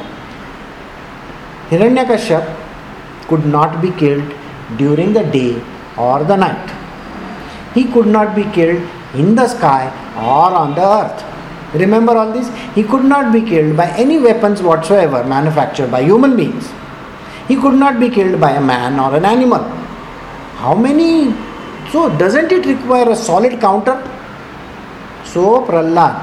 [1.70, 4.34] Hiranyakashyap could not be killed
[4.76, 5.62] during the day
[5.96, 6.70] or the night.
[7.74, 8.82] He could not be killed
[9.14, 11.24] in the sky or on the earth.
[11.74, 12.48] Remember all this?
[12.74, 16.70] He could not be killed by any weapons whatsoever manufactured by human beings.
[17.48, 19.62] He could not be killed by a man or an animal.
[20.56, 21.34] How many?
[21.96, 23.94] So, doesn't it require a solid counter?
[25.24, 26.14] So, Prahlad,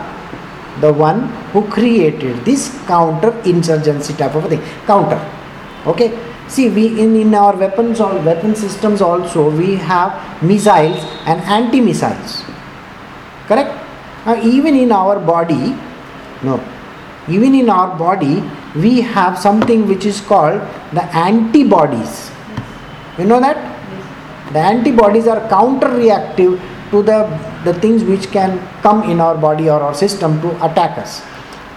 [0.81, 4.61] the one who created this counter insurgency type of a thing.
[4.85, 5.19] Counter.
[5.87, 6.09] Okay?
[6.47, 12.43] See, we in, in our weapons or weapon systems also we have missiles and anti-missiles.
[13.47, 13.73] Correct?
[14.27, 15.75] Now, even in our body,
[16.43, 16.63] no,
[17.27, 18.43] even in our body,
[18.75, 22.29] we have something which is called the antibodies.
[23.17, 23.72] You know that?
[24.53, 26.61] The antibodies are counter reactive
[26.91, 27.19] to the,
[27.63, 31.23] the things which can come in our body or our system to attack us.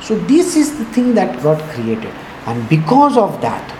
[0.02, 2.12] So, this is the thing that got created,
[2.46, 3.74] and because of that,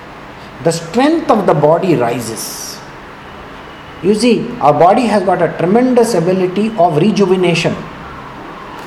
[0.64, 2.80] the strength of the body rises.
[4.02, 7.74] You see, our body has got a tremendous ability of rejuvenation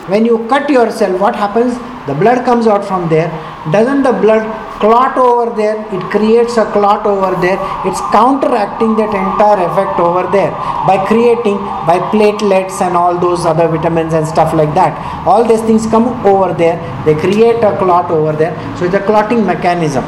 [0.09, 1.73] when you cut yourself, what happens?
[2.07, 3.29] The blood comes out from there.
[3.71, 4.43] Doesn't the blood
[4.79, 5.77] clot over there?
[5.95, 7.59] It creates a clot over there.
[7.85, 10.51] It's counteracting that entire effect over there
[10.87, 11.57] by creating
[11.89, 14.93] by platelets and all those other vitamins and stuff like that.
[15.27, 16.77] All these things come over there.
[17.05, 18.53] They create a clot over there.
[18.77, 20.05] So it's a clotting mechanism.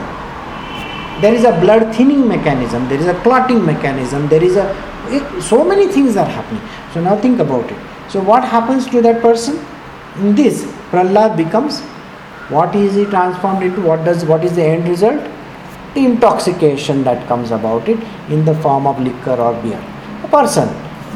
[1.21, 2.87] There is a blood thinning mechanism.
[2.89, 4.27] There is a clotting mechanism.
[4.27, 4.65] There is a
[5.09, 6.61] it, so many things are happening.
[6.93, 7.77] So now think about it.
[8.09, 9.63] So what happens to that person?
[10.35, 11.81] This, Prahlad becomes
[12.51, 13.81] what is he transformed into?
[13.81, 15.21] What does what is the end result?
[15.95, 19.81] The intoxication that comes about it in the form of liquor or beer.
[20.23, 20.69] A person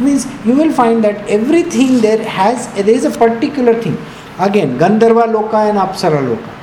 [0.04, 3.98] means you will find that everything there has there is a particular thing.
[4.40, 6.54] Again, Gandharva Loka and Apsara Loka.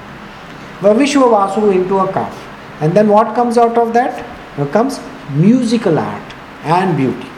[0.80, 2.38] Vavishwa Vasu into a calf.
[2.80, 4.24] And then what comes out of that?
[4.58, 5.00] Now comes
[5.30, 7.28] musical art and beauty.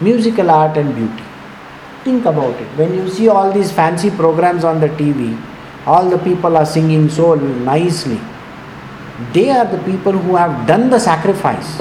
[0.00, 1.26] Musical art and beauty
[2.06, 5.30] think about it when you see all these fancy programs on the tv
[5.86, 8.20] all the people are singing so nicely.
[9.32, 11.78] They are the people who have done the sacrifice.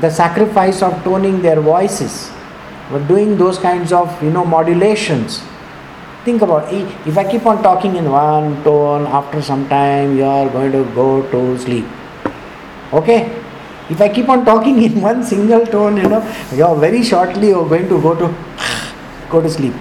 [0.00, 2.30] The sacrifice of toning their voices.
[2.90, 5.42] Or doing those kinds of you know modulations.
[6.24, 10.48] Think about if i keep on talking in one tone after some time you are
[10.48, 11.84] going to go to sleep.
[12.92, 13.20] Okay?
[13.90, 16.22] If I keep on talking in one single tone, you know,
[16.54, 18.34] you're very shortly you're going to go to
[19.30, 19.74] go to sleep.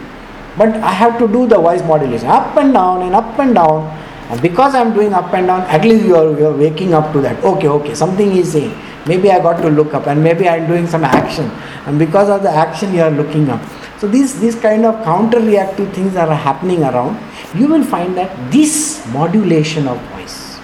[0.58, 3.86] But I have to do the voice modulation up and down and up and down.
[4.30, 7.44] And because I'm doing up and down, at least you're, you're waking up to that.
[7.44, 8.76] Okay, okay, something is saying.
[9.06, 11.50] Maybe I got to look up and maybe I'm doing some action.
[11.86, 13.62] And because of the action, you are looking up.
[14.00, 17.18] So these, these kind of counter-reactive things are happening around.
[17.56, 20.60] You will find that this modulation of voice,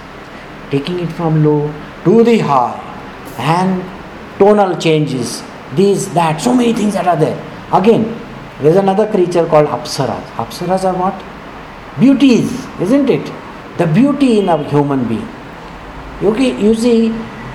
[0.70, 1.74] taking it from low
[2.04, 2.80] to the high,
[3.38, 3.82] and
[4.38, 5.42] tonal changes,
[5.74, 7.40] this, that, so many things that are there.
[7.72, 8.14] Again,
[8.64, 10.26] there's another creature called Apsaras.
[10.42, 11.22] Apsaras are what?
[12.00, 13.32] Beauties, isn't it?
[13.78, 15.28] The beauty in a human being.
[16.24, 17.08] Okay, you see,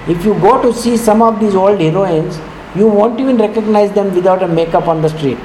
[0.07, 2.39] if you go to see some of these old heroines,
[2.77, 5.39] you won't even recognize them without a makeup on the street.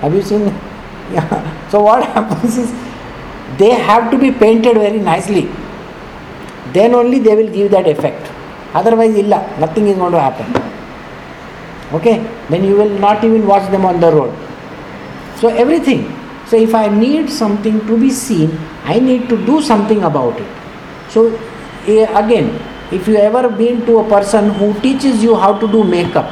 [0.00, 0.54] Have you seen?
[1.12, 1.68] Yeah.
[1.68, 2.72] So what happens is
[3.58, 5.50] they have to be painted very nicely.
[6.72, 8.30] Then only they will give that effect.
[8.72, 10.48] Otherwise, illa, nothing is going to happen.
[11.92, 12.16] Okay?
[12.48, 14.34] Then you will not even watch them on the road.
[15.40, 16.04] So everything.
[16.46, 20.46] So if I need something to be seen, I need to do something about it.
[21.08, 21.34] So
[21.86, 22.60] eh, again,
[22.92, 26.30] if you ever been to a person who teaches you how to do makeup,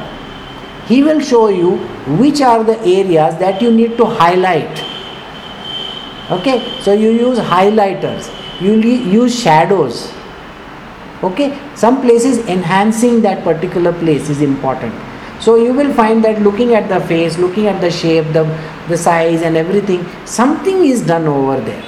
[0.87, 1.77] he will show you
[2.21, 4.83] which are the areas that you need to highlight.
[6.31, 8.29] Okay, so you use highlighters,
[8.61, 10.11] you use shadows.
[11.23, 14.93] Okay, some places enhancing that particular place is important.
[15.43, 18.43] So you will find that looking at the face, looking at the shape, the,
[18.87, 21.83] the size, and everything, something is done over there.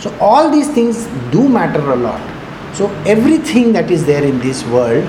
[0.00, 2.22] So all these things do matter a lot.
[2.74, 5.04] So everything that is there in this world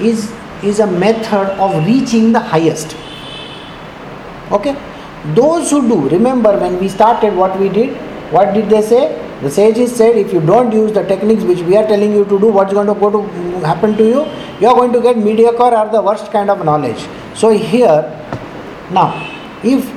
[0.00, 0.32] is
[0.62, 2.96] is a method of reaching the highest.
[4.50, 4.76] Okay?
[5.34, 7.96] Those who do, remember when we started what we did,
[8.32, 9.21] what did they say?
[9.42, 12.38] The sages said if you don't use the techniques which we are telling you to
[12.38, 13.22] do, what's going to go to
[13.66, 14.24] happen to you?
[14.60, 17.06] You are going to get mediocre or the worst kind of knowledge.
[17.34, 18.02] So here,
[18.90, 19.08] now,
[19.64, 19.90] if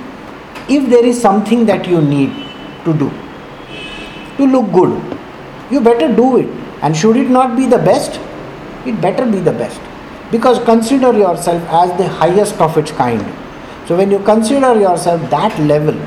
[0.67, 2.31] if there is something that you need
[2.85, 3.11] to do
[4.37, 5.17] to look good,
[5.71, 6.47] you better do it.
[6.81, 8.19] And should it not be the best?
[8.85, 9.79] It better be the best
[10.31, 13.21] because consider yourself as the highest of its kind
[13.87, 15.97] so when you consider yourself that level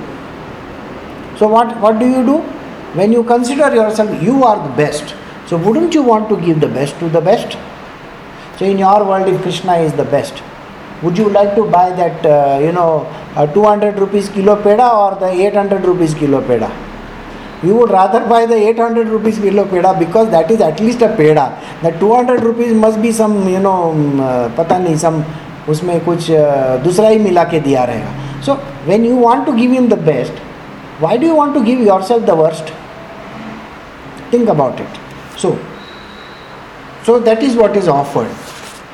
[1.39, 2.39] so what what do you do
[2.98, 5.16] when you consider yourself you are the best
[5.48, 7.58] so wouldn't you want to give the best to the best
[8.58, 10.42] so in your world if krishna is the best
[11.04, 12.90] would you like to buy that uh, you know
[13.54, 16.70] 200 rupees kilo peda or the 800 rupees kilo peda
[17.68, 21.12] you would rather buy the 800 rupees kilo peda because that is at least a
[21.22, 21.46] peda
[21.82, 23.80] the 200 rupees must be some you know
[24.58, 25.24] पता नहीं some
[25.70, 26.30] उसमें कुछ
[26.84, 28.56] दूसरा ही मिला के दिया रहेगा so
[28.88, 30.42] when you want to give him the best
[31.04, 32.74] why do you want to give yourself the worst
[34.31, 35.01] think about it.
[35.37, 35.59] So
[37.05, 38.31] so that is what is offered.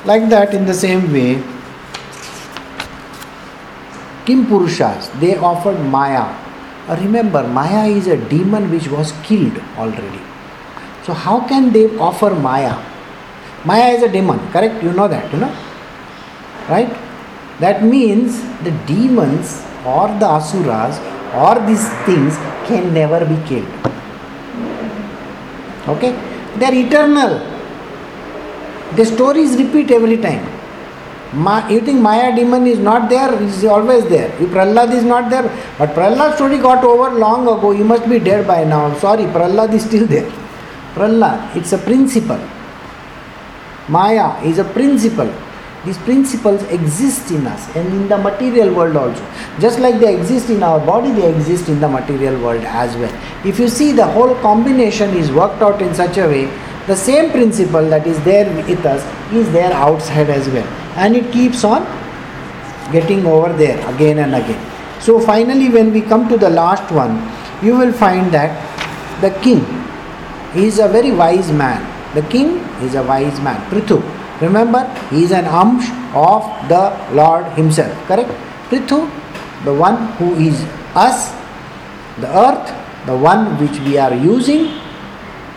[0.05, 1.43] Like that in the same way
[4.27, 6.27] kim purushas they offered maya.
[7.01, 10.21] Remember maya is a demon which was killed already.
[11.05, 12.77] So how can they offer maya?
[13.65, 14.83] Maya is a demon correct?
[14.83, 15.55] You know that you know?
[16.69, 16.95] Right?
[17.61, 20.99] That means the demons or the asuras
[21.35, 22.37] or these things
[22.69, 23.95] can never be killed
[25.89, 26.13] okay
[26.59, 27.33] they are eternal
[28.97, 30.45] the stories repeat every time
[31.35, 33.37] Ma, you think Maya demon is not there?
[33.41, 34.29] He is always there.
[34.41, 35.43] If Prahlad is not there,
[35.79, 37.73] but Prahlad story got over long ago.
[37.73, 38.85] He must be dead by now.
[38.87, 40.31] I'm sorry, Prahlad is still there.
[40.95, 42.39] Prahlad, it's a principle.
[43.89, 45.33] Maya is a principle.
[45.85, 49.23] These principles exist in us and in the material world also.
[49.61, 53.13] Just like they exist in our body, they exist in the material world as well.
[53.45, 56.47] If you see the whole combination is worked out in such a way,
[56.87, 60.67] the same principle that is there with us is there outside as well
[60.97, 61.83] and it keeps on
[62.93, 64.61] getting over there again and again.
[65.01, 67.15] So finally, when we come to the last one,
[67.63, 68.53] you will find that
[69.21, 69.61] the king
[70.57, 71.81] is a very wise man.
[72.15, 73.61] The king is a wise man.
[73.71, 74.03] Prithu.
[74.45, 76.83] Remember, he is an amsh of the
[77.15, 77.93] Lord Himself.
[78.07, 78.31] Correct?
[78.69, 79.11] Prithu,
[79.65, 80.63] the one who is
[80.95, 81.31] us,
[82.21, 82.73] the earth,
[83.07, 84.81] the one which we are using,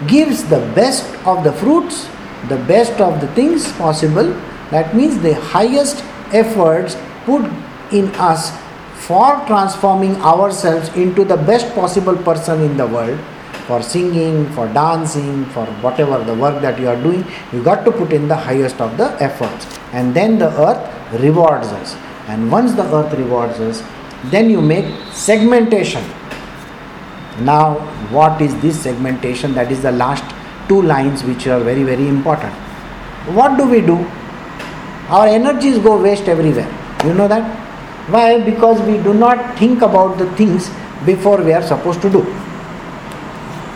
[0.07, 2.07] gives the best of the fruits,
[2.49, 4.29] the best of the things possible
[4.71, 7.43] that means the highest efforts put
[7.91, 8.51] in us
[9.07, 13.19] for transforming ourselves into the best possible person in the world
[13.67, 17.91] for singing, for dancing, for whatever the work that you are doing, you got to
[17.91, 19.67] put in the highest of the efforts.
[19.91, 21.95] And then the earth rewards us.
[22.27, 23.83] And once the earth rewards us,
[24.25, 26.03] then you make segmentation.
[27.41, 27.75] Now,
[28.09, 29.53] what is this segmentation?
[29.53, 30.23] That is the last
[30.67, 32.53] two lines which are very, very important.
[33.35, 33.95] what do we do?
[35.09, 36.67] Our energies go waste everywhere.
[37.05, 37.43] You know that?
[38.09, 38.39] Why?
[38.39, 40.69] Because we do not think about the things
[41.05, 42.21] before we are supposed to do.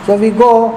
[0.06, 0.76] So we go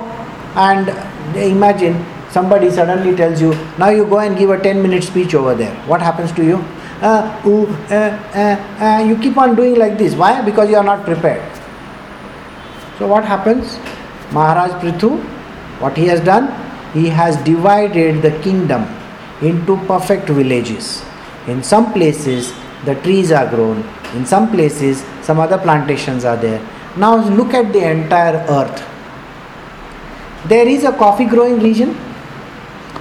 [0.55, 0.89] and
[1.35, 5.55] imagine somebody suddenly tells you, now you go and give a 10 minute speech over
[5.55, 5.75] there.
[5.87, 6.57] What happens to you?
[7.01, 10.15] Uh, ooh, uh, uh, uh, you keep on doing like this.
[10.15, 10.41] Why?
[10.41, 11.43] Because you are not prepared.
[12.97, 13.77] So what happens?
[14.31, 15.19] Maharaj Prithu,
[15.79, 16.47] what he has done?
[16.93, 18.87] He has divided the kingdom
[19.41, 21.03] into perfect villages.
[21.47, 22.53] In some places,
[22.85, 23.83] the trees are grown.
[24.13, 26.61] In some places, some other plantations are there.
[26.95, 28.94] Now look at the entire earth.
[30.47, 31.97] There is a coffee growing region,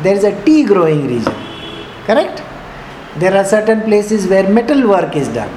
[0.03, 1.35] there is a tea growing region.
[2.07, 2.43] Correct?
[3.19, 5.53] There are certain places where metal work is done.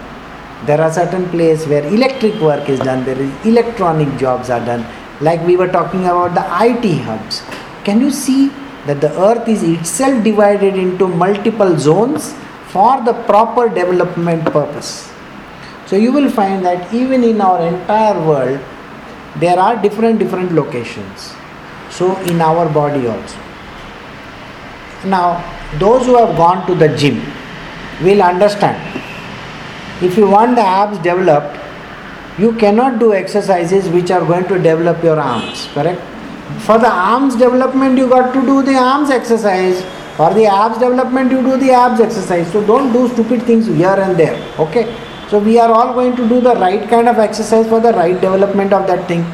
[0.66, 4.86] There are certain places where electric work is done, there is electronic jobs are done.
[5.22, 7.42] Like we were talking about the IT hubs.
[7.86, 8.50] Can you see
[8.86, 12.34] that the earth is itself divided into multiple zones
[12.68, 15.10] for the proper development purpose?
[15.86, 18.60] So you will find that even in our entire world,
[19.38, 21.37] there are different different locations.
[21.98, 23.40] So in our body also.
[25.06, 25.44] Now,
[25.80, 27.22] those who have gone to the gym
[28.02, 28.78] will understand.
[30.04, 31.58] If you want the abs developed,
[32.38, 36.00] you cannot do exercises which are going to develop your arms, correct?
[36.66, 39.82] For the arms development, you got to do the arms exercise.
[40.18, 42.52] For the abs development, you do the abs exercise.
[42.52, 44.96] So don't do stupid things here and there, okay?
[45.30, 48.22] So we are all going to do the right kind of exercise for the right
[48.22, 49.26] development of that thing,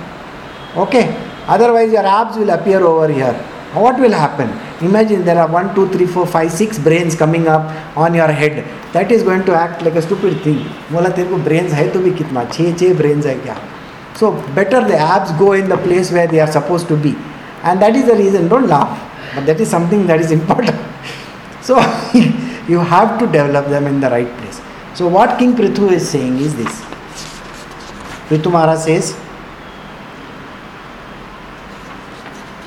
[0.78, 1.22] okay?
[1.46, 3.34] Otherwise, your abs will appear over here.
[3.74, 4.48] What will happen?
[4.84, 8.64] Imagine there are one, two, three, four, five, six brains coming up on your head.
[8.92, 10.61] That is going to act like a stupid thing.
[10.92, 13.56] बोला तेरे को brains है तो भी कितना छः छः brains है क्या
[14.16, 17.14] So better the abs go in the place where they are supposed to be.
[17.62, 18.98] And that is the reason, don't laugh.
[19.34, 20.76] But that is something that is important.
[21.62, 21.76] So
[22.66, 24.61] you have to develop them in the right place.
[24.94, 26.80] So what King Prithu is saying is this.
[28.28, 29.16] Prithu Maharaj says,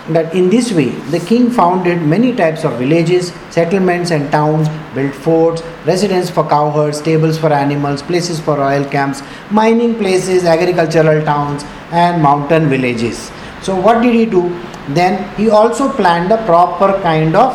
[0.08, 5.14] that in this way the king founded many types of villages, settlements, and towns, built
[5.14, 11.64] forts, residences for cowherds, stables for animals, places for royal camps, mining places, agricultural towns,
[11.90, 13.30] and mountain villages.
[13.62, 14.48] So, what did he do?
[14.88, 17.52] Then he also planned a proper kind of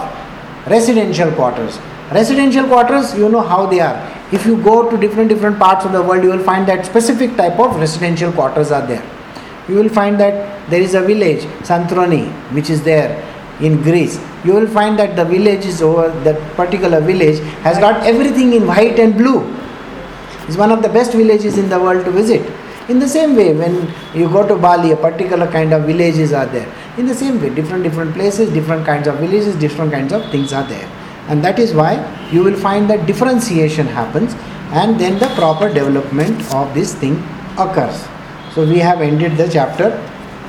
[0.68, 1.80] residential quarters.
[2.12, 3.95] Residential quarters, you know how they are.
[4.34, 7.36] If you go to different different parts of the world, you will find that specific
[7.38, 9.20] type of residential quarters are there
[9.68, 13.09] you will find that there is a village, Santorini, which is there
[13.59, 14.20] in Greece.
[14.43, 18.66] You will find that the village is over, that particular village has got everything in
[18.66, 19.41] white and blue.
[20.47, 22.41] It's one of the best villages in the world to visit.
[22.89, 26.47] In the same way, when you go to Bali, a particular kind of villages are
[26.47, 26.68] there.
[26.97, 30.51] In the same way, different different places, different kinds of villages, different kinds of things
[30.51, 30.89] are there.
[31.28, 31.93] And that is why
[32.32, 34.34] you will find that differentiation happens
[34.74, 37.24] and then the proper development of this thing
[37.57, 38.07] occurs.
[38.54, 39.89] So we have ended the chapter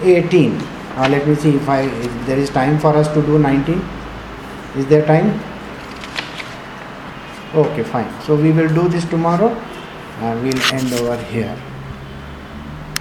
[0.02, 0.58] 18.
[0.58, 3.80] Now let me see if I if there is time for us to do 19.
[4.76, 5.40] Is there time?
[7.54, 8.10] Okay, fine.
[8.22, 9.50] So we will do this tomorrow
[10.20, 11.56] and we'll end over here.